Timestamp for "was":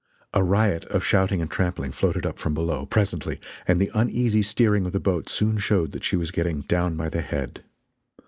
6.15-6.31